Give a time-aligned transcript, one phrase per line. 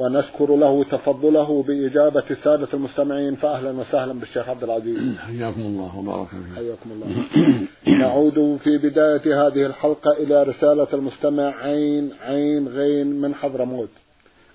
[0.00, 4.98] ونشكر له تفضله بإجابة السادة المستمعين فأهلا وسهلا بالشيخ عبد العزيز.
[5.26, 6.54] حياكم الله وبارك فيكم.
[6.56, 7.06] حياكم الله.
[8.00, 13.88] نعود في بداية هذه الحلقة إلى رسالة المستمع عين عين غين من حضرموت.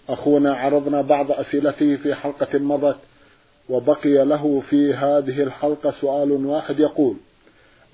[0.09, 2.97] أخونا عرضنا بعض أسئلته في حلقة مضت
[3.69, 7.15] وبقي له في هذه الحلقة سؤال واحد يقول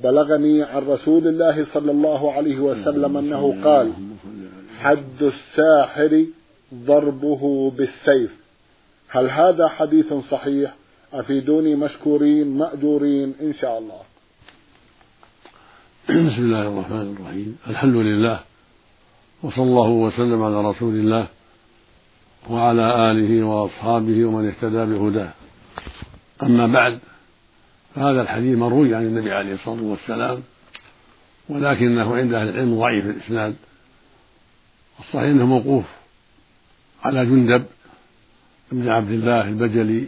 [0.03, 3.91] بلغني عن رسول الله صلى الله عليه وسلم أنه قال
[4.79, 6.25] حد الساحر
[6.73, 8.31] ضربه بالسيف.
[9.09, 10.73] هل هذا حديث صحيح؟
[11.13, 14.01] أفيدوني مشكورين مأجورين إن شاء الله.
[16.09, 17.57] بسم الله الرحمن الرحيم.
[17.67, 18.39] الحمد لله
[19.43, 21.27] وصلى الله وسلم على رسول الله
[22.49, 25.31] وعلى آله وأصحابه ومن اهتدى بهداه.
[26.43, 26.99] أما بعد
[27.95, 30.43] فهذا الحديث مروي عن النبي عليه الصلاة والسلام
[31.49, 33.55] ولكنه عند أهل العلم ضعيف الإسناد.
[34.99, 36.00] الصحيح أنه موقوف.
[37.03, 37.65] على جندب
[38.71, 40.07] بن عبد الله البجلي.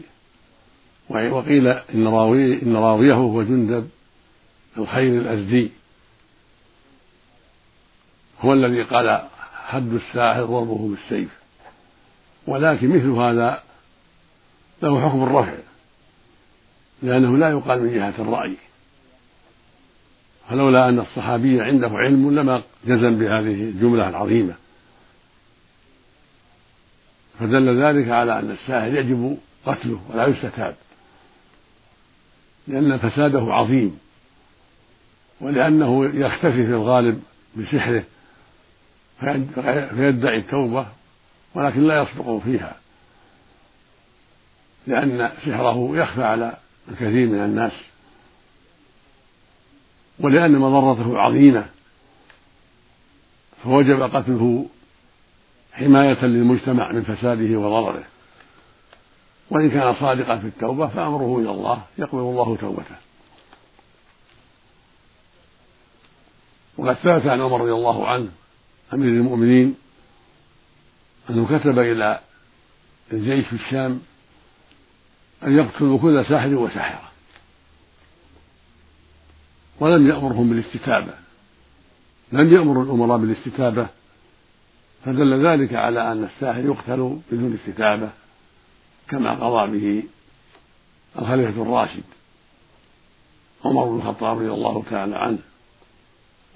[1.10, 3.90] وقيل إن راويه إن راويه هو جندب
[4.78, 5.72] الخير الأزدي.
[8.42, 9.22] هو الذي قال
[9.66, 11.30] حد الساحر ضربه بالسيف.
[12.48, 13.64] ولكن مثل هذا
[14.82, 15.54] له حكم الرفع
[17.02, 18.56] لأنه لا يقال من جهة الرأي.
[20.50, 24.56] فلولا أن الصحابي عنده علم لما جزم بهذه الجملة العظيمة.
[27.44, 30.76] فدل ذلك على أن الساحر يجب قتله ولا يستتاب
[32.68, 34.00] لأن فساده عظيم
[35.42, 37.24] ولأنه يختفي في الغالب
[37.56, 38.04] بسحره
[39.96, 40.88] فيدعي التوبة
[41.56, 42.76] ولكن لا يصدق فيها
[44.88, 46.58] لأن سحره يخفى على
[46.90, 47.74] الكثير من الناس
[50.20, 51.66] ولأن مضرته عظيمة
[53.64, 54.66] فوجب قتله
[55.74, 58.04] حماية للمجتمع من فساده وضرره.
[59.50, 62.96] وإن كان صادقا في التوبة فأمره إلى الله يقبل الله توبته.
[66.78, 68.30] وقد ثبت عن عمر رضي الله عنه
[68.94, 69.76] أمير المؤمنين
[71.30, 72.20] أنه كتب إلى
[73.14, 74.02] الجيش في الشام
[75.44, 77.12] أن يقتلوا كل ساحر وساحرة.
[79.80, 81.14] ولم يأمرهم بالاستتابة.
[82.32, 83.88] لم يأمر الأمراء بالاستتابة.
[85.06, 88.10] فدل ذلك على أن الساحر يقتل بدون استتابة
[89.08, 90.04] كما قضى به
[91.20, 92.04] الخليفة الراشد
[93.66, 95.40] عمر بن الخطاب رضي الله تعالى عنه.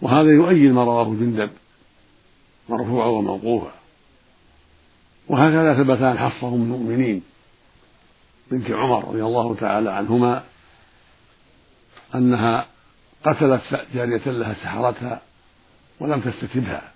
[0.02, 1.50] وهذا يؤيد ما رواه جندب
[2.69, 3.72] مرفوعا وموقوفا
[5.28, 7.24] وهكذا ثبت عن حفصة أم المؤمنين
[8.52, 10.44] بنت عمر رضي الله تعالى عنهما
[12.16, 12.66] أنها
[13.24, 13.62] قتلت
[13.94, 15.22] جارية لها سحرتها
[16.00, 16.91] ولم تستتبها.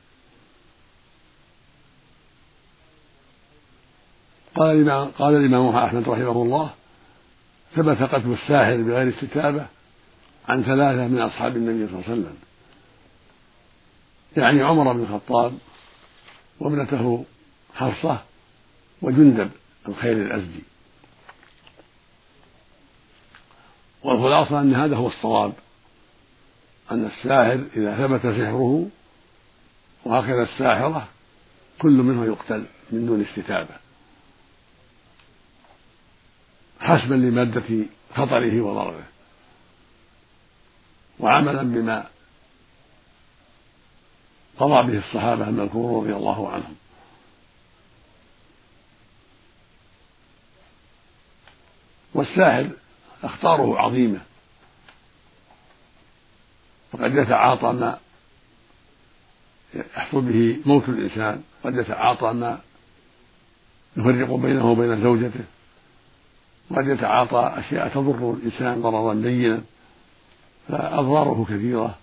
[4.55, 6.73] قال الإمام قال الإمام أحمد رحمه الله
[7.75, 9.65] ثبت قتل الساحر بغير استتابة
[10.47, 12.37] عن ثلاثة من أصحاب النبي صلى الله عليه وسلم.
[14.37, 15.53] يعني عمر بن الخطاب
[16.59, 17.25] وابنته
[17.75, 18.21] حفصة
[19.01, 19.51] وجندب
[19.87, 20.63] الخير الأزدي.
[24.03, 25.53] والخلاصة أن هذا هو الصواب
[26.91, 28.87] أن الساحر إذا ثبت سحره
[30.05, 31.07] وهكذا الساحرة
[31.79, 33.90] كل منه يقتل من دون استتابة.
[36.81, 39.03] حسبا لمادة خطره وضرره.
[41.19, 42.07] وعملا بما
[44.57, 46.75] قضى به الصحابة المذكورون رضي الله عنهم.
[52.13, 52.69] والساحر
[53.23, 54.19] أخطاره عظيمة.
[56.91, 57.99] فقد يتعاطى ما
[59.73, 62.61] يحصل به موت الإنسان قد يتعاطى ما
[63.97, 65.43] يفرق بينه وبين زوجته.
[66.75, 69.61] قد يتعاطى أشياء تضر الإنسان ضررا بينا
[70.67, 71.97] فأضراره كثيرة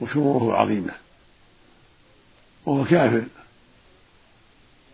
[0.00, 0.92] وشروره عظيمة.
[2.66, 3.24] وهو كافر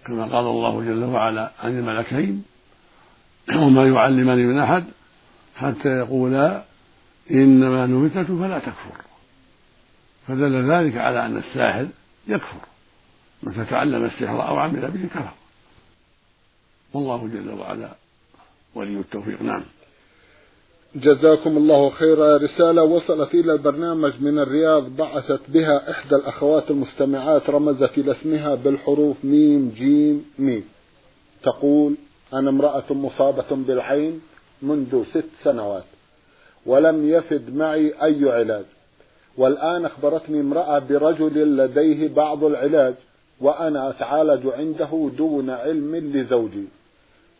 [0.06, 2.44] كما قال الله جل وعلا عن الملكين
[3.54, 4.84] وما يعلمان من أحد
[5.56, 6.64] حتى يقولا
[7.30, 9.04] إنما نفتة فلا تكفر
[10.28, 11.86] فدل ذلك على أن الساحر
[12.28, 12.60] يكفر
[13.42, 15.34] من تتعلم السحر أو عمل به كفر.
[16.92, 18.03] والله جل وعلا
[18.74, 19.62] ولي التوفيق نعم.
[20.96, 22.36] جزاكم الله خيرا.
[22.36, 24.96] رسالة وصلت إلى البرنامج من الرياض.
[24.96, 30.64] بعثت بها إحدى الأخوات المستمعات رمزت إلى اسمها بالحروف ميم جيم ميم.
[31.42, 31.94] تقول
[32.32, 34.20] أنا امرأة مصابة بالعين
[34.62, 35.84] منذ ست سنوات
[36.66, 38.64] ولم يفد معي أي علاج.
[39.36, 42.94] والآن أخبرتني امرأة برجل لديه بعض العلاج
[43.40, 46.64] وأنا أتعالج عنده دون علم لزوجي.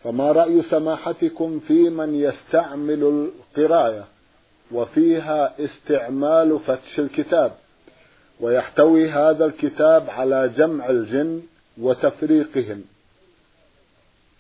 [0.04, 4.04] فما رأي سماحتكم في من يستعمل القراية
[4.72, 7.52] وفيها استعمال فتش الكتاب
[8.40, 11.42] ويحتوي هذا الكتاب على جمع الجن
[11.80, 12.84] وتفريقهم.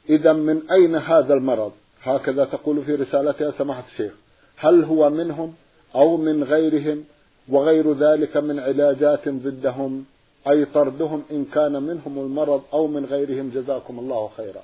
[0.08, 1.72] إذا من أين هذا المرض؟
[2.02, 4.12] هكذا تقول في رسالتها سماحة الشيخ.
[4.56, 5.54] هل هو منهم
[5.94, 7.04] أو من غيرهم؟
[7.48, 10.04] وغير ذلك من علاجات ضدهم
[10.50, 14.62] أي طردهم إن كان منهم المرض أو من غيرهم؟ جزاكم الله خيرا.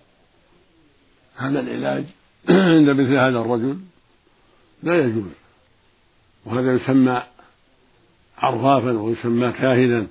[1.36, 2.04] هذا العلاج
[2.48, 3.78] عند مثل هذا الرجل
[4.82, 5.32] لا يجوز.
[6.44, 7.22] وهذا يسمى
[8.38, 10.06] عرفافا ويسمى كاهنا.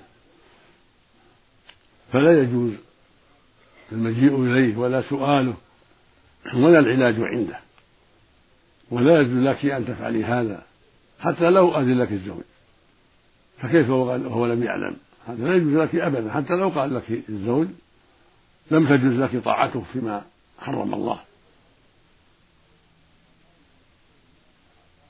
[2.12, 2.72] فلا يجوز
[3.92, 5.54] المجيء إليه ولا سؤاله
[6.54, 7.58] ولا العلاج عنده.
[8.90, 10.62] ولا يجوز لك أن تفعلي هذا
[11.20, 12.42] حتى لو أذن لك الزوج.
[13.58, 14.96] فكيف وهو لم يعلم؟
[15.26, 16.32] هذا لا يجوز لك أبدا.
[16.32, 17.68] حتى لو قال لك الزوج
[18.70, 20.24] لم تجوز لك طاعته فيما
[20.60, 21.18] حرم الله.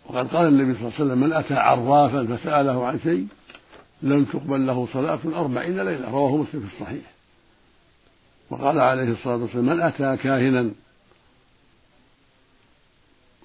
[0.07, 3.27] وقد قال النبي صلى الله عليه وسلم من أتى عرافا فسأله عن شيء
[4.03, 6.11] لم تقبل له صلاة أربعين ليلة.
[6.11, 7.05] رواه مسلم في الصحيح.
[8.51, 10.71] وقال عليه الصلاة والسلام من أتى كاهنا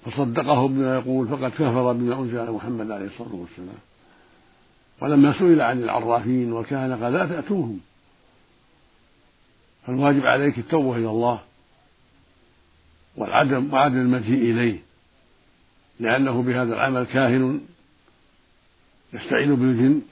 [0.04, 3.78] فصدقه بما يقول فقد كفر بما أنزل على محمد عليه الصلاة والسلام.
[5.00, 7.80] ولما سئل عن العرافين وكان قال لا تأتوهم.
[9.86, 11.40] فالواجب عليك التوبة إلى الله.
[13.16, 14.78] والعدم وعدم المجيء إليه
[16.00, 17.60] لأنه بهذا العمل كاهن
[19.12, 20.02] يستعين بالجن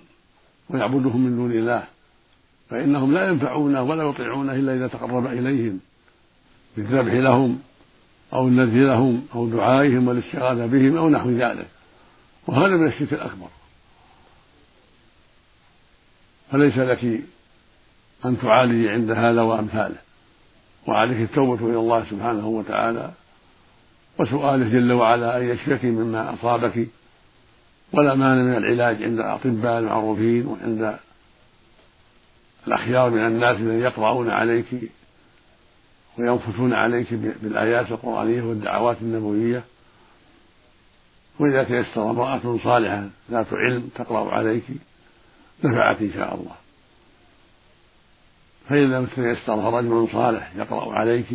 [0.71, 1.85] ويعبدهم من دون الله
[2.71, 5.81] فإنهم لا ينفعونه ولا يطيعونه إلا إذا تقرب إليهم
[6.77, 7.61] بالذبح لهم
[8.33, 11.69] أو النذر لهم أو دعائهم والاستغاثة بهم أو نحو ذلك
[12.47, 13.49] وهذا من الشرك الأكبر.
[16.53, 17.05] فليس لك
[18.25, 20.04] أن تعالجي عند هذا وأمثاله.
[20.87, 23.11] وعليك التوبة إلى الله سبحانه وتعالى
[24.19, 26.89] وسؤاله جل وعلا أن يشفيك مما أصابك
[27.93, 30.99] ولا مانع من العلاج عند الأطباء المعروفين وعند
[32.67, 34.67] الأخيار من الناس الذين يقرؤون عليك
[36.19, 39.65] وينفثون عليك بالآيات القرآنية والدعوات النبوية.
[41.39, 44.65] وإذا تيسر امرأة صالحة ذات علم تقرأ عليك
[45.65, 46.64] نفعت إن شاء الله.
[48.69, 51.27] فإذا لم تيسر رجل صالح يقرأ عليك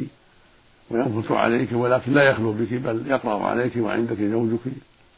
[0.89, 4.59] وينفث عليك ولكن لا يخلو بك بل يقرأ عليك وعندك زوجك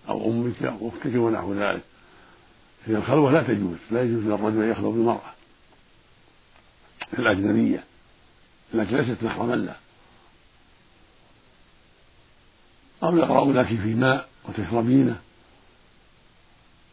[0.10, 1.82] أو أمك أو أختك ونحو ذلك.
[2.86, 5.34] هي الخلوة لا تجوز لا يجوز للرجل أن يخلو بالمرأة
[7.20, 7.84] الأجنبية
[8.74, 9.76] التي ليست محرما له
[13.04, 15.20] أو يقرأ لك في ماء وتشربينه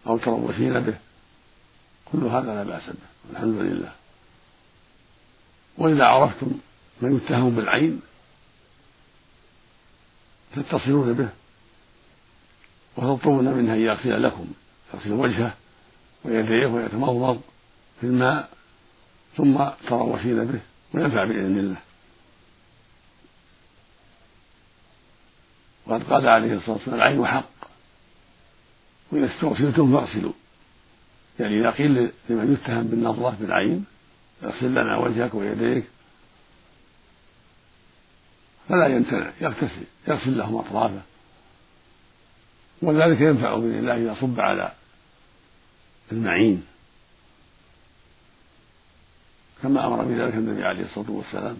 [0.07, 0.95] أو تروشين به.
[2.13, 3.93] كل هذا لا بأس به الحمد لله.
[5.79, 6.51] وإذا عرفتم
[7.01, 8.01] من يتهم بالعين
[10.57, 11.29] تتصلون به
[12.97, 14.47] وتطلبون منه أن يغسل لكم
[14.95, 15.55] يغسل وجهه
[16.25, 17.41] ويديه ويتمضمض
[18.01, 18.51] في الماء
[19.37, 20.61] ثم تروشين به
[20.95, 21.77] وينفع بإذن الله.
[25.87, 27.51] وقد قال عليه الصلاة والسلام العين حق.
[29.13, 30.33] وإذا استغسلتم فاغسلوا.
[31.41, 33.85] يعني إذا قيل لمن يتهم بالنظرة بالعين
[34.45, 35.85] اغسل لنا وجهك ويديك.
[38.69, 41.03] فلا يمتنع يغتسل يغسل لهم أطرافه.
[42.83, 44.73] وذلك ينفع بإذن الله إذا صب على
[46.13, 46.67] المعين.
[49.63, 51.57] كما أمر بذلك النبي عليه الصلاة والسلام.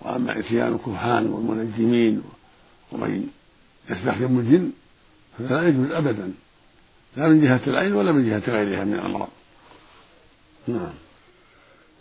[0.00, 2.22] وأما إتيان الكهان والمنجمين
[2.92, 3.28] ومن
[3.90, 4.72] يستخدم الجن
[5.38, 6.32] فلا يجوز أبدا.
[7.16, 9.28] لا من جهة العين ولا من جهة غيرها من الأمراض.
[10.68, 10.92] نعم.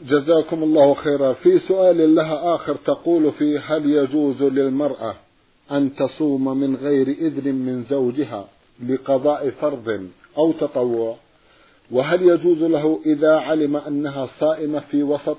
[0.01, 1.33] جزاكم الله خيرا.
[1.33, 5.15] في سؤال لها آخر تقول فيه هل يجوز للمرأة
[5.71, 8.47] أن تصوم من غير إذن من زوجها
[8.87, 10.07] لقضاء فرض
[10.37, 11.15] أو تطوع؟
[11.91, 15.37] وهل يجوز له إذا علم أنها صائمة في وسط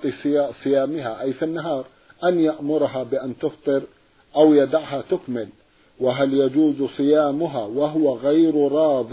[0.65, 1.85] صيامها أي في النهار
[2.25, 3.83] أن يأمرها بأن تفطر
[4.37, 5.49] أو يدعها تكمل؟
[6.01, 9.13] وهل يجوز صيامها وهو غير راض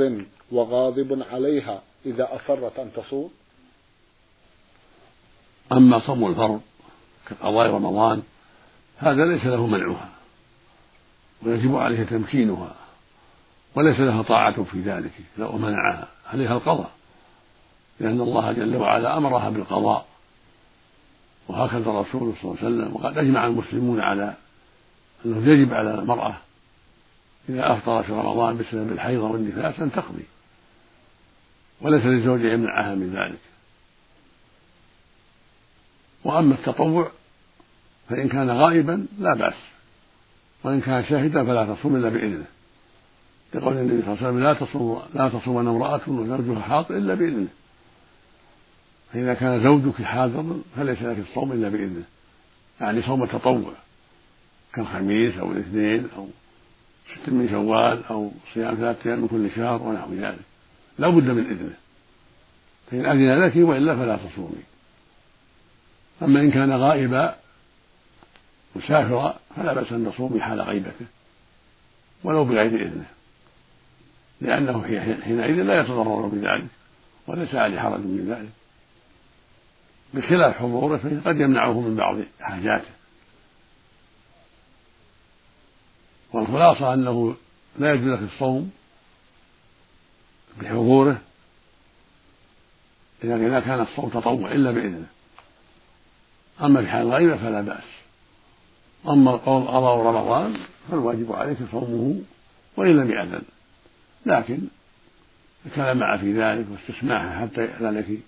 [0.51, 3.29] وغاضب عليها إذا أصرت أن تصوم؟
[5.71, 6.61] أما صوم الفرض
[7.27, 8.23] كقضاء رمضان
[8.97, 10.09] هذا ليس له منعها
[11.43, 12.75] ويجب عليه تمكينها
[13.75, 16.91] وليس لها طاعة في ذلك لو منعها عليها القضاء
[17.99, 20.05] لأن الله جل وعلا أمرها بالقضاء
[21.47, 24.33] وهكذا الرسول صلى الله عليه وسلم وقد أجمع المسلمون على
[25.25, 26.35] أنه يجب على المرأة
[27.49, 30.25] إذا أفطر في رمضان بسبب الحيض والنفاس أن تقضي
[31.81, 33.39] وليس للزوج يمنعها من ذلك.
[36.25, 37.11] وأما التطوع
[38.09, 39.57] فإن كان غائبا لا بأس
[40.63, 42.45] وإن كان شاهدا فلا تصوم إلا بإذنه.
[43.53, 47.47] لقول النبي صلى الله عليه وسلم لا تصوم لا تصومن امرأة وزوجها حاضر إلا بإذنه.
[49.13, 52.03] فإذا كان زوجك حاضرا فليس لك الصوم إلا بإذنه.
[52.81, 53.73] يعني صوم التطوع
[54.73, 56.27] كالخميس أو الاثنين أو
[57.13, 60.39] ست من شوال أو صيام ثلاثة أيام من كل شهر ونحو ذلك.
[60.99, 61.75] لا بد من إذنه.
[62.91, 64.74] فإن أذن لك وإلا فلا تصومي.
[66.21, 67.35] أما إن كان غائبا
[68.75, 71.05] مسافرا فلا بأس أن تصومي حال غيبته
[72.23, 73.05] ولو بغير إذنه
[74.41, 74.83] لأنه
[75.23, 76.67] حينئذ لا يتضرر بذلك
[77.27, 78.49] وليس عليه حرج من ذلك.
[80.13, 82.89] بخلاف حضوره فإن قد يمنعه من بعض حاجاته.
[86.33, 87.35] والخلاصة أنه
[87.77, 88.71] لا يجوز لك الصوم
[90.61, 91.21] بحضوره
[93.23, 95.07] إذا كان الصوم تطوع إلا بإذنه.
[96.61, 97.83] أما في حال الغيبة فلا بأس.
[99.07, 100.57] أما قضاء رمضان
[100.91, 102.21] فالواجب عليك صومه
[102.77, 103.41] وإن لم يأذن.
[104.25, 104.59] لكن
[105.65, 108.19] الكلام مع في ذلك واستسماحه حتى يأذن لك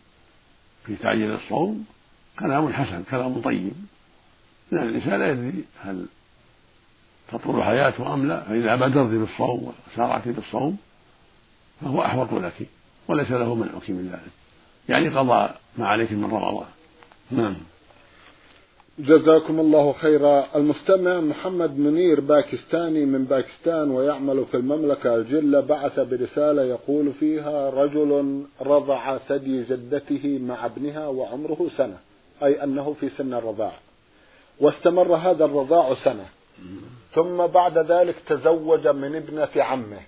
[0.86, 1.86] في تعجيل الصوم
[2.40, 3.74] كلام حسن كلام طيب.
[4.72, 6.06] لأن الإنسان لا يدري هل
[7.32, 10.78] تطول حياته أم لا فإذا بادرت بالصوم وسارعت بالصوم
[11.82, 12.68] فهو أحوط لك
[13.08, 14.32] وليس له منعك من ذلك.
[14.90, 16.68] يعني قضى ما عليك من رمضان.
[17.32, 17.56] نعم.
[19.00, 20.46] جزاكم الله خيرا.
[20.56, 28.42] المستمع محمد منير باكستاني من باكستان ويعمل في المملكة الجلة بعث برسالة يقول فيها رجل
[28.62, 31.98] رضع ثدي جدته مع ابنها وعمره سنة
[32.44, 33.72] أي أنه في سن الرضاع.
[34.60, 36.26] واستمر هذا الرضاع سنة.
[37.14, 40.00] ثم بعد ذلك تزوج من ابنة عمه.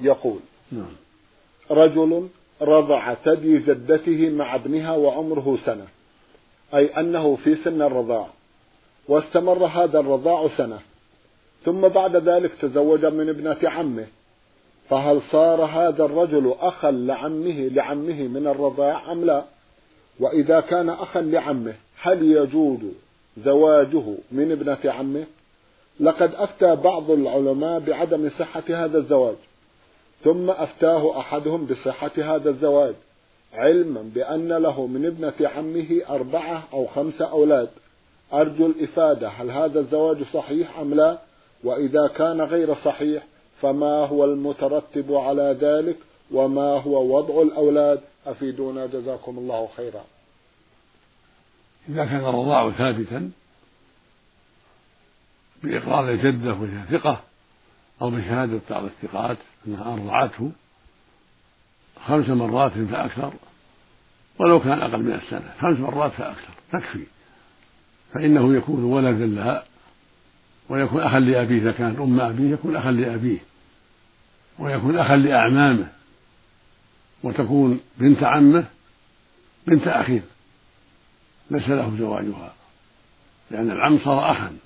[0.00, 0.38] يقول
[0.72, 0.96] نعم.
[1.70, 2.28] رجل
[2.62, 5.86] رضع ثدي جدته مع ابنها وعمره سنة.
[6.74, 8.26] أي أنه في سن الرضاع
[9.08, 10.78] واستمر هذا الرضاع سنة
[11.64, 14.06] ثم بعد ذلك تزوج من ابنة عمه
[14.90, 19.44] فهل صار هذا الرجل أخا لعمه لعمه من الرضاع أم لا؟
[20.20, 22.78] وإذا كان أخا لعمه هل يجوز
[23.44, 25.24] زواجه من ابنة عمه؟
[26.00, 29.36] لقد أفتى بعض العلماء بعدم صحة هذا الزواج
[30.24, 32.94] ثم أفتاه أحدهم بصحة هذا الزواج
[33.56, 37.68] علما بأن له من ابنة عمه أربعة أو خمسة أولاد.
[38.32, 41.18] أرجو الإفادة هل هذا الزواج صحيح أم لا؟
[41.64, 43.26] وإذا كان غير صحيح
[43.60, 45.96] فما هو المترتب على ذلك؟
[46.30, 50.04] وما هو وضع الأولاد؟ أفيدونا جزاكم الله خيرا.
[51.88, 53.30] إذا كان الرضاع ثابتا
[55.62, 57.20] بإقرار الجدة وهي ثقة
[58.02, 60.50] أو بشهادة بعض الثقات أنها أرضعته
[62.06, 63.32] خمس مرات فأكثر
[64.38, 67.04] ولو كان أقل من السنة خمس مرات فأكثر تكفي
[68.14, 69.64] فإنه يكون ولدا لها
[70.68, 73.38] ويكون أخا لأبيه إذا كانت أم أبيه يكون أخا لأبيه
[74.58, 75.88] ويكون أخا لأعمامه
[77.22, 78.64] وتكون بنت عمه
[79.66, 80.22] بنت أخيه.
[81.50, 82.54] ليس له زواجها
[83.50, 84.56] لأن العم صار أخا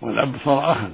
[0.00, 0.92] والأب صار أخا.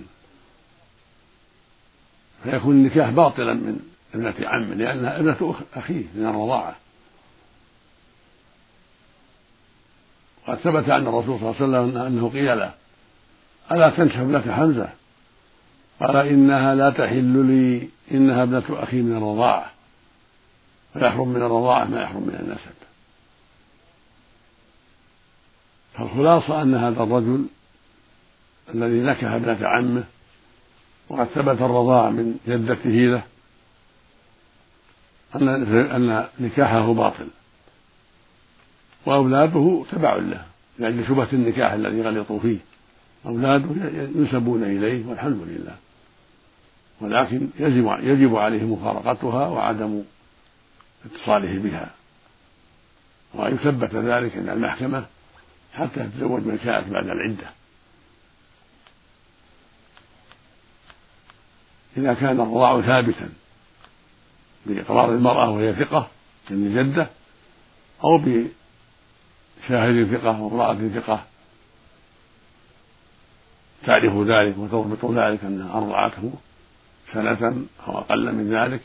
[2.45, 3.81] فيكون النكاح باطلا من
[4.15, 6.77] ابنة عم لأنها ابنة أخيه من الرضاعة.
[10.47, 12.73] قد ثبت عن الرسول صلى الله عليه وسلم أنه قيل له
[13.73, 14.89] ألا تنكح ابنة حمزة؟
[16.01, 19.71] قال إنها لا تحل لي إنها ابنة أخي من الرضاعة.
[20.93, 22.77] فيحرم من الرضاعة ما يحرم من النسب.
[25.95, 27.47] فالخلاصة أن هذا الرجل
[28.75, 30.05] الذي نكح ابنة عمه
[31.09, 33.23] وقد ثبت الرضاع من جدته له
[35.35, 37.27] أن أن نكاحه باطل.
[39.07, 40.45] وأولاده تبع له
[40.79, 42.59] لأجل شبهة النكاح الذي غلطوا فيه.
[43.27, 43.69] أولاده
[44.17, 45.77] ينسبون إليه والحمد لله.
[47.01, 50.03] ولكن يجب يجب عليه مفارقتها وعدم
[51.05, 51.91] اتصاله بها.
[53.35, 55.07] وأن يثبت ذلك عند المحكمة
[55.75, 57.51] حتى تتزوج من شاءت بعد العدة.
[61.97, 63.29] إذا كان الرضاع ثابتا
[64.67, 66.09] بإقرار المرأة وهي ثقة
[66.51, 67.11] من جدة
[68.05, 68.19] أو
[69.63, 71.25] بشاهد ثقة وامرأة ثقة.
[73.87, 76.33] تعرف ذلك وتضبط ذلك أنها أرضعته
[77.13, 78.81] سنة أو أقل من ذلك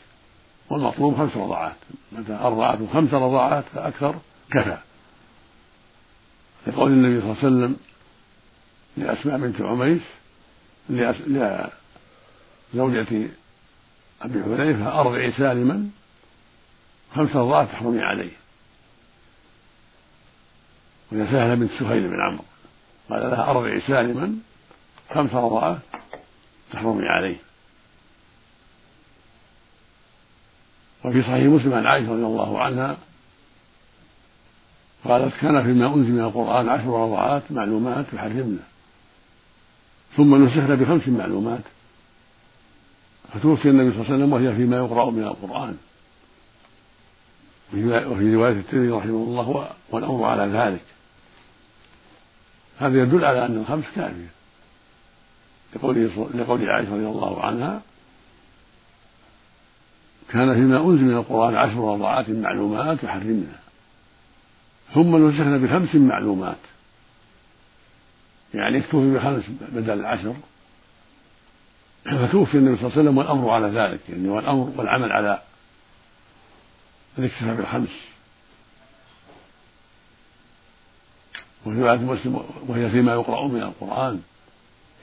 [0.70, 1.76] والمطلوب خمس رضعات.
[2.12, 4.14] متى أرضعته خمس رضعات فأكثر
[4.50, 4.78] كفى.
[6.66, 7.76] لقول النبي صلى الله عليه وسلم
[8.96, 10.02] لأسماء بنت عميس
[12.74, 13.28] لزوجة
[14.22, 15.88] أبي حذيفة أرضعي سالما
[17.14, 18.41] خمس رضعات تحرمي عليه.
[21.12, 22.44] وهي سهلة بنت سهيل بن عمرو.
[23.10, 24.34] قال لها أرضعي سالما
[25.14, 25.78] خمس رضعات
[26.72, 27.36] تحرمي عليه.
[31.04, 32.96] وفي صحيح مسلم عن عائشة رضي الله عنها
[35.04, 38.62] قالت كان فيما أنزل من القرآن عشر رضعات معلومات يحرمنا
[40.16, 41.64] ثم نسخنا بخمس معلومات.
[43.34, 45.76] فتوفي النبي صلى الله عليه وسلم وهي فيما يقرأ من القرآن.
[47.74, 50.84] وفي رواية الترمذي رحمه الله والأمر على ذلك.
[52.82, 54.30] هذا يدل على أن الخمس كافية.
[55.76, 57.80] لقوله لقول عائشة رضي الله عنها
[60.28, 63.58] كان فيما أنزل من القرآن عشر رضعات معلومات يحرمنا.
[64.94, 66.56] ثم نسخنا بخمس معلومات.
[68.54, 70.34] يعني اكتفي بخمس بدل العشر.
[72.04, 75.42] فتوفي النبي صلى الله عليه وسلم والأمر على ذلك يعني والأمر والعمل على
[77.18, 78.11] الاكتفاء بالخمس
[81.66, 84.20] وفي رواية مسلم وهي فيما يقرأ من القرآن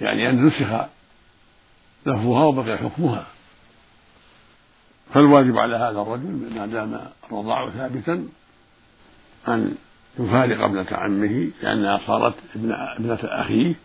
[0.02, 0.86] يعني أن نسخ
[2.06, 3.26] لفظها وبقي حكمها.
[5.14, 8.28] فالواجب على هذا الرجل ما دام الرضاع ثابتا
[9.48, 9.76] أن
[10.20, 13.76] يفارق ابنة عمه لأنها صارت ابنة أخيه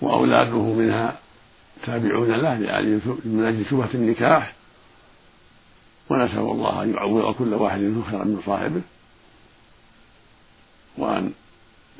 [0.00, 1.16] وأولاده منها
[1.86, 2.54] تابعون له
[3.24, 4.52] من أجل شبهة النكاح.
[6.10, 8.82] ونسأل الله أن يعوض كل واحد خيرا من صاحبه
[10.98, 11.32] وأن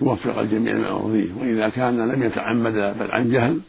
[0.02, 1.28] يوفق الجميع لما يرضيه.
[1.40, 3.60] وإذا كان لم يتعمد بل عن جهل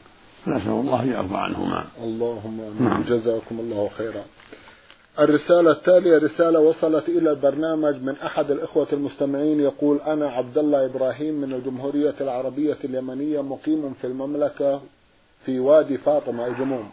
[0.46, 1.86] فنسأل الله أن يعفو عنهما.
[2.04, 2.90] اللهم آمين.
[2.90, 3.04] نعم.
[3.04, 4.24] جزاكم الله خيرا.
[5.20, 9.60] الرسالة التالية رسالة وصلت إلى البرنامج من أحد الإخوة المستمعين.
[9.60, 14.82] يقول أنا عبد الله إبراهيم من الجمهورية العربية اليمنية مقيم في المملكة
[15.46, 16.90] في وادي فاطمة الجموم.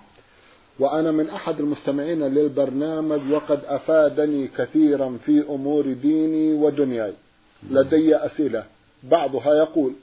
[0.78, 7.12] وأنا من أحد المستمعين للبرنامج وقد أفادني كثيرا في أمور ديني ودنياي.
[7.70, 8.73] لدي أسئلة.
[9.04, 9.94] بعضها يقول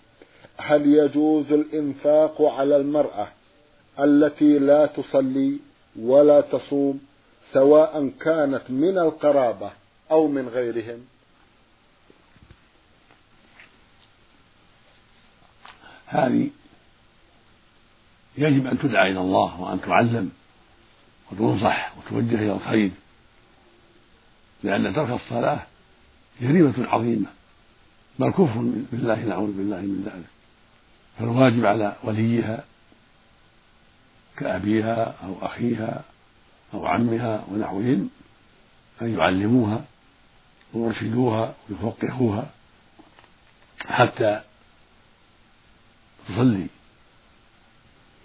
[0.58, 3.28] هل يجوز الإنفاق على المرأة
[4.00, 5.60] التي لا تصلي
[6.00, 7.02] ولا تصوم
[7.54, 9.72] سواء كانت من القرابة
[10.12, 11.06] أو من غيرهم؟
[16.06, 16.50] هذه
[18.38, 20.32] يجب أن تدعى إلى الله وأن تعلم
[21.32, 22.92] وتنصح وتوجه إلى الخير
[24.64, 25.60] لأن ترك الصلاة
[26.42, 27.28] جريمة عظيمة.
[28.20, 30.30] بل كفر بالله نعوذ بالله من ذلك.
[31.20, 32.64] فالواجب على وليها
[34.38, 36.04] كأبيها أو أخيها
[36.74, 38.10] أو عمها ونحوهم
[39.02, 39.86] أن يعلموها
[40.74, 42.50] ويرشدوها ويفقهوها
[43.86, 44.42] حتى
[46.30, 46.68] تصلي.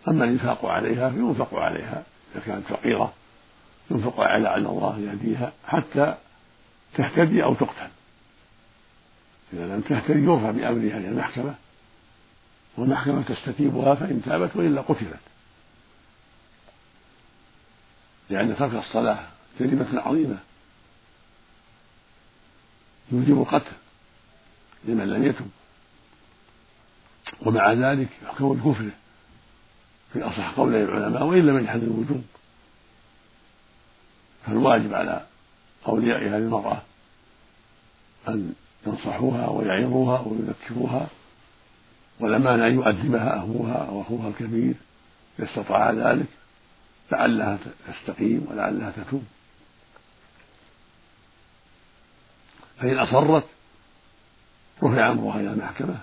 [0.08, 2.04] أما الإنفاق عليها فينفق عليها.
[2.34, 3.12] إذا كانت فقيرة
[3.90, 6.16] ينفق على أن الله يهديها حتى
[6.94, 7.95] تهتدي أو تقتل.
[9.52, 11.54] إذا لم تهتدي يرفع بأمرها إلى المحكمة
[12.76, 15.20] والمحكمة تستتيبها فإن تابت وإلا قتلت.
[18.30, 19.26] لأن ترك الصلاة
[19.60, 20.38] جريمة عظيمة.
[23.12, 23.72] يوجب القتل
[24.84, 25.50] لمن لم يتب.
[27.42, 28.90] ومع ذلك يحكم بكفره.
[30.12, 32.24] في أصح قولي العلماء وإن لم يجحد الوجوب.
[34.46, 35.26] فالواجب على
[35.88, 36.82] أولياء هذه المرأة
[38.28, 38.54] أن
[38.86, 41.06] ينصحوها ويعظوها ويذكروها
[42.20, 44.74] والأمان أن يؤدبها أبوها أو أخوها الكبير
[45.38, 46.26] إذا استطاع ذلك
[47.12, 49.24] لعلها تستقيم ولعلها تتوب.
[52.78, 53.44] فإن أصرت
[54.82, 55.96] رفع أمرها إلى المحكمة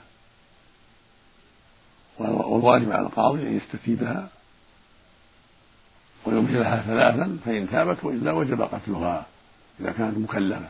[2.19, 4.29] والواجب على القاضي أن يستتيبها
[6.25, 9.25] ويمهلها ثلاثا فإن تابت وإلا وجب قتلها
[9.79, 10.69] إذا كانت مكلفة.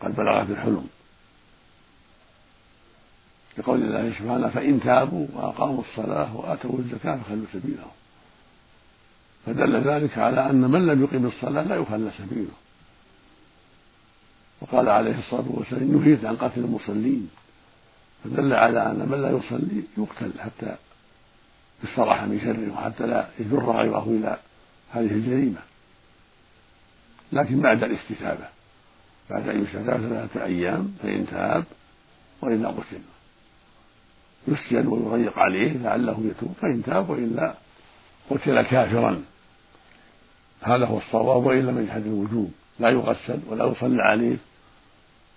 [0.00, 0.88] قد بلغت الحلم.
[3.58, 7.90] لقول الله سبحانه فإن تابوا وأقاموا الصلاة وآتوا الزكاة فخلوا سبيلهم
[9.46, 12.54] فدل ذلك على أن من لم يقم الصلاة لا يخلى سبيله.
[14.60, 17.30] وقال عليه الصلاة والسلام نهيت عن قتل المصلين.
[18.24, 20.76] فدل على أن من لا يصلي يقتل حتى
[21.84, 24.38] يستراح من شره وحتى لا يجر غيره إلى
[24.90, 25.60] هذه الجريمة.
[27.32, 28.48] لكن بعد الاستتابة.
[29.30, 31.64] بعد أن يستتاب ثلاثة أيام فإن تاب
[32.42, 33.00] وإلا قتل
[34.48, 37.54] يسجن ويضيق عليه لعله يتوب فإن تاب وإلا
[38.30, 39.22] قتل كافرا.
[40.62, 42.52] هذا هو الصواب وإلا من جهة الوجوب.
[42.78, 44.36] لا يغسل ولا يصلى عليه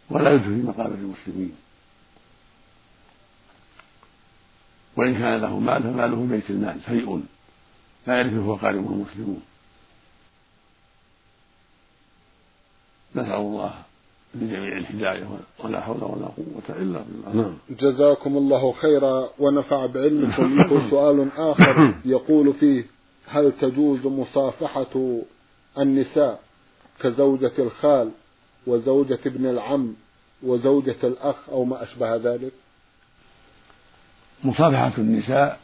[0.10, 1.56] ولا يدفن في مقابر المسلمين.
[4.98, 7.24] وإن كان له مال فماله بيت المال شيء
[8.08, 9.42] لا يرثه أقاربه المسلمون.
[13.22, 13.74] نسأل الله
[14.36, 15.28] لجميع الهداية
[15.64, 17.34] ولا حول ولا قوة إلا بالله.
[17.34, 17.58] نعم.
[17.70, 19.30] جزاكم الله خيرا.
[19.40, 20.58] ونفع بعلمكم.
[20.60, 21.94] له سؤال آخر.
[22.06, 22.84] يقول فيه
[23.28, 25.20] هل تجوز مصافحة
[25.78, 26.40] النساء
[27.00, 28.12] كزوجة الخال
[28.68, 29.94] وزوجة ابن العم
[30.44, 32.52] وزوجة الأخ أو ما أشبه ذلك؟
[34.44, 35.60] مصافحة النساء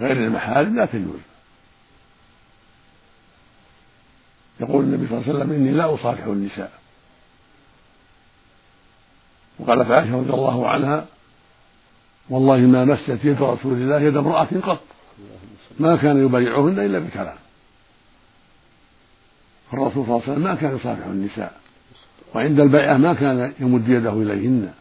[0.00, 1.20] غير المحارم لا تجوز.
[4.60, 6.72] يقول النبي صلى الله عليه وسلم إني لا أصافح النساء.
[9.58, 11.06] وقالت عائشة رضي الله عنها
[12.30, 14.80] والله ما مست يد رسول الله يد امرأة قط.
[15.80, 17.36] ما كان يبايعهن إلا بكلام
[19.72, 21.60] الرسول صلى الله عليه وسلم ما كان يصافح النساء.
[22.34, 24.72] وعند البيعة ما كان يمد يده إليهن.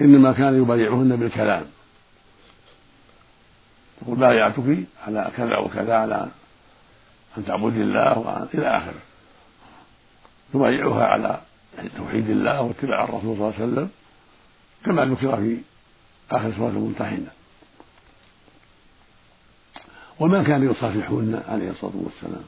[0.00, 1.64] إنما كان يبايعهن بالكلام.
[4.02, 6.28] يقول بايعتك على كذا وكذا على
[7.38, 9.00] أن تعبد الله إلى آخره.
[10.54, 11.40] يبايعها على
[11.96, 13.90] توحيد الله واتباع الرسول صلى الله عليه وسلم
[14.84, 15.58] كما ذكر في
[16.30, 17.30] آخر سورة الممتحنة.
[20.20, 22.44] وما كان يصافحهن عليه الصلاة والسلام.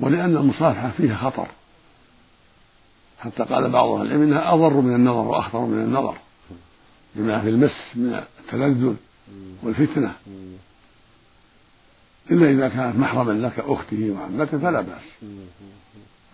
[0.00, 1.48] ولأن المصافحة فيها خطر.
[3.20, 6.16] حتى قال بعض أهل العلم إنها أضر من النظر وأخطر من النظر.
[7.14, 8.94] بما في المس من التلذذ
[9.62, 10.14] والفتنة.
[12.30, 15.02] إلا إذا كانت محرما لك أخته وعمته فلا بأس.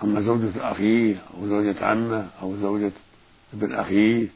[0.02, 2.92] أما زوجة أخيه أو زوجة عمه أو زوجة
[3.54, 4.26] ابن أخيه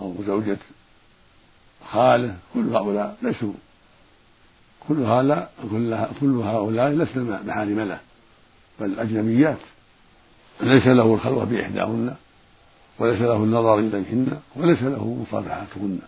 [0.00, 0.58] أو زوجة
[1.92, 3.52] خاله كل هؤلاء ليسوا
[4.88, 5.52] كل هؤلاء
[6.20, 8.00] كل هؤلاء لسنا محارم له
[8.80, 9.58] بل أجنبيات.
[10.60, 12.14] ليس له الخلوة بإحداهن
[12.98, 15.98] وليس له النظر إليهن وليس له مصافحتهن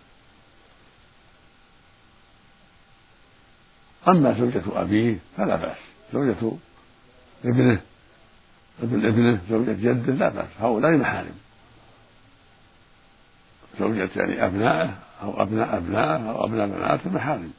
[4.08, 5.76] أما زوجة أبيه فلا بأس.
[6.12, 6.52] زوجة
[7.44, 7.80] ابنه
[8.82, 10.48] ابن ابنه زوجة جده لا بأس.
[10.60, 11.34] هؤلاء محارم
[13.78, 17.52] زوجة يعني أبنائه أو أبناء أبنائه أو أبناء بناته محارم.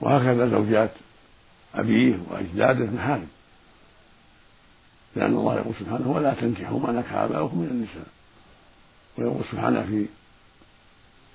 [0.00, 0.90] وهكذا زوجات
[1.74, 3.28] أبيه وأجداده محارم.
[5.16, 8.06] لأن الله يقول سبحانه ولا تنكحوا ما نكح آباؤكم من النساء.
[9.18, 10.06] ويقول سبحانه في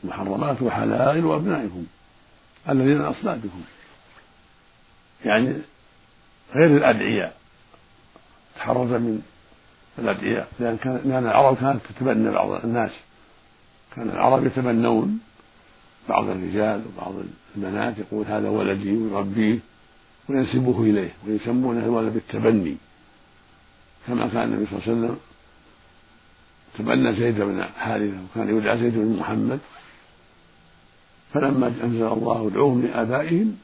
[0.04, 1.86] محرمات وحلائل وأبنائكم
[2.69, 3.62] الذين أصلابكم.
[5.25, 5.57] يعني
[6.55, 7.36] غير الأدعياء
[8.55, 9.21] تحرز من
[9.99, 12.91] الأدعياء لأن كان لأن العرب كانت تتبنى بعض الناس.
[13.95, 15.19] كان العرب يتبنون
[16.09, 17.13] بعض الرجال وبعض
[17.55, 19.59] البنات يقول هذا ولدي ويربيه
[20.29, 22.77] وينسبوه إليه ويسمونه الولد بالتبني
[24.07, 25.17] كما كان النبي صلى الله عليه وسلم
[26.77, 29.59] تبنى زيد بن حارثة وكان يدعى زيد بن محمد.
[31.33, 33.57] فلما أنزل الله ادعوهم لآبائهم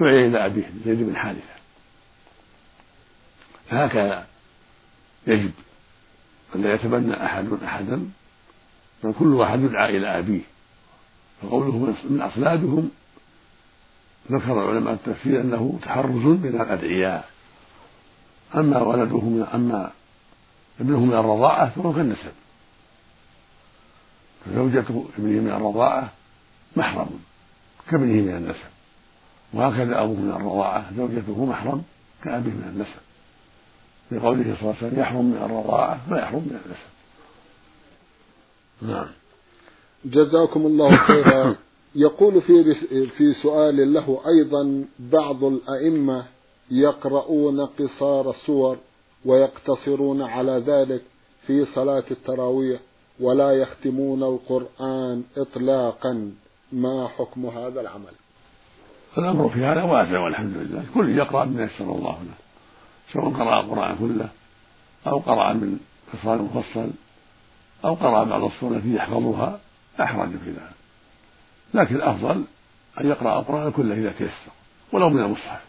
[0.00, 1.54] دعي إلى أبيه زيد بن حارثة
[3.68, 4.26] فهكذا
[5.26, 5.52] يجب
[6.54, 8.10] أن لا يتبنى أحد أحدا
[9.04, 10.40] بل كل واحد يدعى إلى أبيه.
[11.42, 12.90] فقوله من أصلابهم
[14.30, 17.28] ذكر علماء التفسير أنه تحرز من الأدعياء.
[18.54, 19.92] أما ولده من أما
[20.80, 22.32] ابنه من الرضاعة فهو كالنسب.
[24.44, 24.84] فزوجة
[25.18, 26.12] ابنه من الرضاعة
[26.76, 27.20] محرم
[27.90, 28.79] كابنه من النسب.
[29.54, 31.82] وهكذا أبوه من الرضاعة زوجته محرم
[32.24, 33.00] كأبيه من النسب.
[34.12, 36.90] لقوله صلى الله عليه وسلم يحرم من الرضاعة ما يحرم من النسب.
[38.82, 39.06] نعم.
[40.04, 41.56] جزاكم الله خيرا.
[41.94, 42.74] يقول في
[43.06, 46.24] في سؤال له أيضا بعض الأئمة
[46.70, 48.78] يقرؤون قصار السور
[49.24, 51.02] ويقتصرون على ذلك
[51.46, 52.80] في صلاة التراويح
[53.20, 56.32] ولا يختمون القرآن إطلاقا.
[56.72, 58.12] ما حكم هذا العمل؟
[59.18, 60.84] الأمر في هذا واسع والحمد لله.
[60.94, 62.34] كل يقرأ بما يسر الله له.
[63.12, 64.28] سواء قرأ القرآن كله
[65.06, 65.78] أو قرأ من
[66.12, 66.90] قصار مفصل
[67.84, 69.58] أو قرأ بعض السور التي يحفظها
[69.98, 70.74] لا حرج في ذلك.
[71.74, 72.44] لكن الأفضل
[73.00, 74.52] أن يقرأ القرآن كله إذا تيسر
[74.92, 75.60] ولو من المصحف.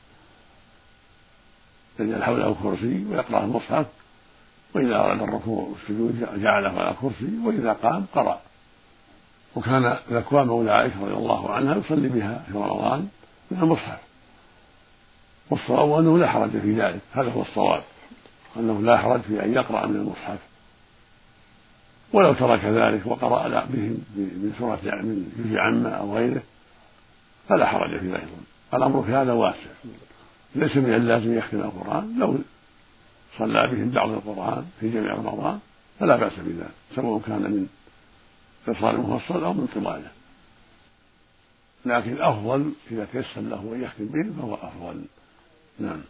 [1.99, 3.85] يجعل حوله الكرسي ويقرأ المصحف
[4.75, 8.39] وإذا أراد الركوع والسجود جعله على الكرسي وإذا قام قرأ.
[9.55, 13.07] وكان ذكوان مولى عائشة رضي الله عنها يصلي بها في رمضان.
[13.51, 13.99] من المصحف.
[15.49, 17.01] والصواب أنه لا حرج في ذلك.
[17.13, 17.83] هذا هو الصواب.
[18.57, 20.39] أنه لا حرج في أن يقرأ من المصحف.
[22.13, 26.41] ولو ترك ذلك وقرأ بهم من سورة من جزء عامة أو غيره
[27.49, 28.27] فلا حرج في ذلك
[28.73, 29.69] الأمر في هذا واسع.
[30.55, 32.19] ليس من اللازم يختم القرآن.
[32.19, 32.37] لو
[33.37, 35.59] صلى بهم بعض القرآن في جميع رمضان
[35.99, 37.67] فلا بأس بذلك سواء كان من
[38.67, 40.11] إرسال مفصل أو من طواله
[41.85, 45.01] لكن الأفضل إذا تيسر له أن يختم بهم فهو أفضل.
[45.79, 46.01] نعم.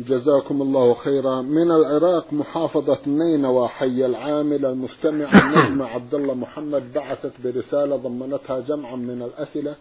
[0.00, 1.42] جزاكم الله خيرا.
[1.42, 8.96] من العراق محافظة نينوى حي العامل المستمع النجمة عبد الله محمد بعثت برسالة ضمنتها جمعا
[8.96, 9.76] من الأسئلة.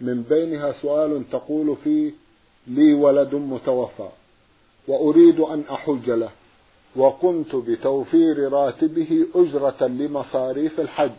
[0.00, 2.12] من بينها سؤال تقول فيه
[2.66, 4.08] لي ولد متوفى
[4.88, 6.30] وأريد أن أحج له
[6.96, 11.10] وقمت بتوفير راتبه أجرة لمصاريف الحج.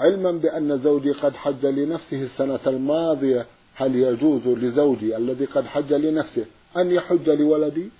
[0.00, 6.44] علما بأن زوجي قد حج لنفسه السنة الماضية هل يجوز لزوجي الذي قد حج لنفسه
[6.76, 7.90] أن يحج لولدي؟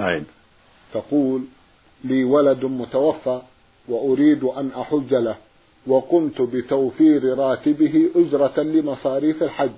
[0.00, 0.26] أين؟
[0.94, 1.42] تقول
[2.04, 3.42] لي ولد متوفى
[3.88, 5.36] وأريد أن أحج له
[5.86, 9.70] وقمت بتوفير راتبه أجرة لمصاريف الحج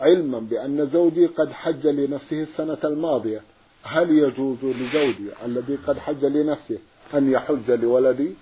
[0.00, 3.40] علما بأن زوجي قد حج لنفسه السنة الماضية
[3.82, 6.78] هل يجوز لزوجي الذي قد حج لنفسه
[7.14, 8.32] أن يحج لولدي؟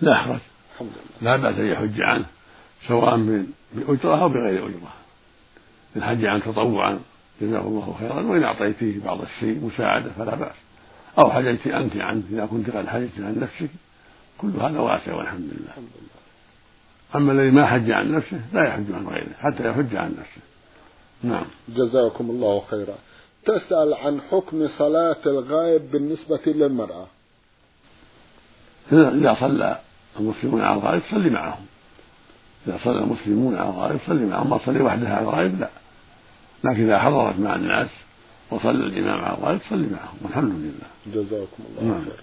[0.00, 0.40] لا حرج
[0.80, 1.36] الحمد لله.
[1.36, 2.26] لا بأس أن يحج عنه
[2.88, 4.92] سواء بأجرة أو بغير أجرة.
[5.96, 7.00] إن حج عنه تطوعا
[7.40, 10.54] جزاه الله خيرا وإن أعطيتيه بعض الشيء مساعدة فلا بأس.
[11.18, 13.70] أو حججت أنت عنه إذا كنت قد حججت عن نفسك
[14.38, 15.88] كل هذا واسع والحمد لله.
[17.14, 20.42] أما الذي ما حج عن نفسه لا يحج عن غيره حتى يحج عن نفسه.
[21.22, 21.46] نعم.
[21.68, 22.94] جزاكم الله خيرا.
[23.44, 27.06] تسأل عن حكم صلاة الغائب بالنسبة للمرأة.
[28.92, 29.78] إذا صلى
[30.20, 31.66] المسلمون على الغائب صلي معهم.
[32.66, 35.68] إذا صلى المسلمون على الغائب صلي معهم ما تصلي وحدها على الغائب لا.
[36.64, 37.88] لكن إذا حضرت مع الناس
[38.50, 41.22] وصلى الإمام على الغائب صلي معهم والحمد لله.
[41.22, 42.04] جزاكم الله نعم.
[42.04, 42.20] خير.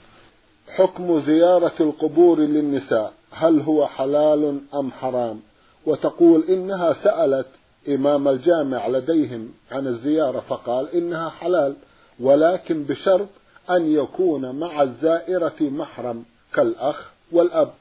[0.76, 5.40] حكم زيارة القبور للنساء هل هو حلال أم حرام؟
[5.86, 7.48] وتقول إنها سألت
[7.90, 11.76] إمام الجامع لديهم عن الزيارة فقال إنها حلال
[12.20, 13.28] ولكن بشرط
[13.70, 16.24] أن يكون مع الزائرة محرم
[16.54, 17.74] كالأخ والأب.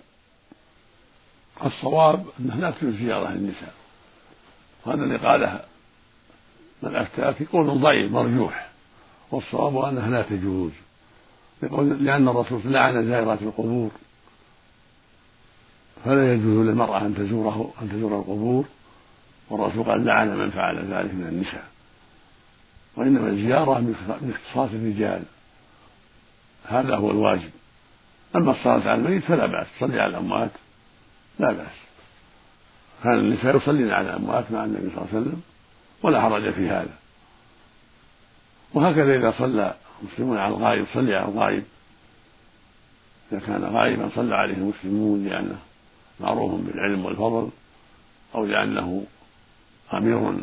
[1.64, 3.74] الصواب أنه لا تجوز زيارة للنساء.
[4.87, 5.61] وهذا اللي قاله
[6.82, 8.70] من أفتى في قول ضعيف مرجوح.
[9.30, 10.72] والصواب أنها لا تجوز.
[12.00, 13.90] لأن الرسول لعن زائرات القبور.
[16.04, 18.64] فلا يجوز للمرأة أن تزوره أن تزور القبور.
[19.50, 21.68] والرسول قال لعن من فعل ذلك من النساء.
[22.96, 25.22] وإنما الزيارة من اختصاص الرجال.
[26.64, 27.50] هذا هو الواجب.
[28.37, 30.51] أما الصلاة على الميت فلا بأس تصلي على الأموات
[31.38, 31.77] لا بأس.
[33.05, 35.42] كان النساء يصلين على الأموات مع النبي صلى الله عليه وسلم؟
[36.03, 36.94] ولا حرج في هذا.
[38.75, 41.64] وهكذا إذا صلى المسلمون على الغائب صلي على الغائب.
[43.33, 45.59] إذا كان غائبا صلى عليه المسلمون لأنه
[46.20, 47.51] معروف بالعلم والفضل
[48.35, 49.05] أو لأنه
[49.94, 50.35] أمير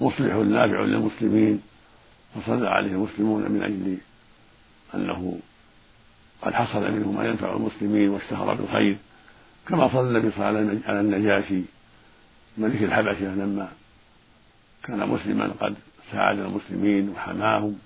[0.00, 1.62] مصلح نافع للمسلمين
[2.34, 3.98] فصلى عليه المسلمون من أجل
[4.94, 5.38] أنه
[6.42, 8.98] قد حصل منه ما ينفع المسلمين واشتهر بالخير
[9.68, 11.62] كما صلى النبي صلى الله عليه وسلم على النجاشي
[12.58, 13.68] ملك الحبشة لما
[14.84, 15.74] كان مسلما قد
[16.12, 17.78] ساعد المسلمين وحماهم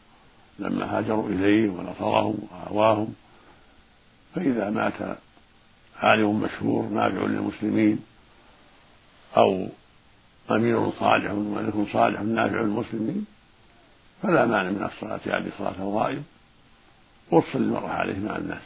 [0.59, 3.15] لما هاجروا إليه ونصرهم وآواهم.
[4.35, 5.19] فإذا مات
[5.99, 8.05] عالم مشهور نافع للمسلمين
[9.37, 9.69] أو
[10.51, 13.27] أمير صالح وملك صالح نافع للمسلمين
[14.23, 16.23] فلا مانع من الصلاة عليه صلاة الغائب
[17.31, 18.63] وتصلي المرأة عليه مع الناس.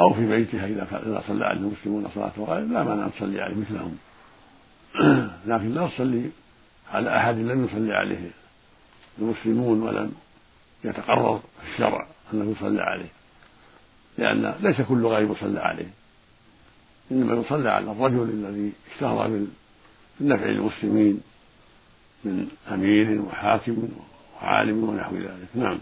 [0.00, 3.96] أو في بيتها إذا صلى عليه المسلمون صلاة الغائب لا مانع أن تصلي عليه مثلهم.
[5.46, 6.30] لكن لا تصلي
[6.90, 8.30] على أحد لم يصلي عليه.
[9.18, 10.12] المسلمون ولم
[10.84, 11.40] يتقرر
[11.72, 13.08] الشرع أنه يصلى عليه.
[14.18, 15.90] لأن ليس كل غائب يصلى عليه.
[17.12, 19.46] إنما يصلى على الرجل الذي اشتهر
[20.20, 21.20] بالنفع للمسلمين
[22.24, 23.88] من أمير وحاكم
[24.42, 25.48] وعالم ونحو ذلك.
[25.54, 25.78] نعم.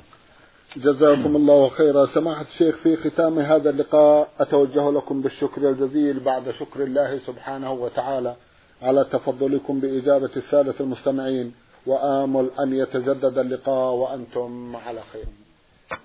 [0.76, 2.06] جزاكم الله خيرا.
[2.06, 8.34] سماحة الشيخ في ختام هذا اللقاء أتوجه لكم بالشكر الجزيل بعد شكر الله سبحانه وتعالى
[8.82, 11.52] على تفضلكم بإجابة السادة المستمعين
[11.86, 15.24] وآمل أن يتجدد اللقاء وأنتم على خير.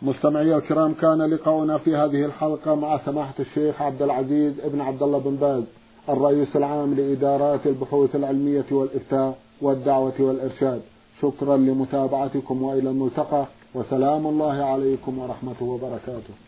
[0.01, 5.17] مستمعي الكرام كان لقاؤنا في هذه الحلقة مع سماحة الشيخ عبد العزيز ابن عبد الله
[5.19, 5.63] بن باز
[6.10, 10.82] الرئيس العام لإدارات البحوث العلمية والإفتاء والدعوة والإرشاد.
[11.21, 13.45] شكرا لمتابعتكم وإلى الملتقى.
[13.75, 16.46] وسلام الله عليكم ورحمته وبركاته.